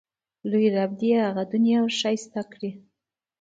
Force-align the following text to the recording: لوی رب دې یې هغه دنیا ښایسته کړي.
لوی 0.49 0.65
رب 0.75 0.91
دې 0.99 1.07
یې 1.13 1.17
هغه 1.27 1.43
دنیا 1.53 1.79
ښایسته 1.99 2.41
کړي. 2.51 2.71